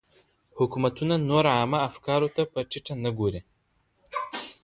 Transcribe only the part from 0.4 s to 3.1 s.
حکومتونه نور عامه افکارو ته په ټيټه